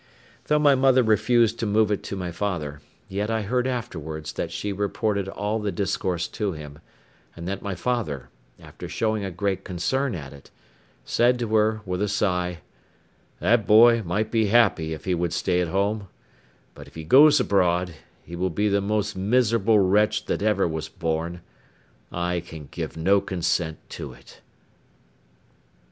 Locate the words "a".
9.23-9.29, 12.01-12.07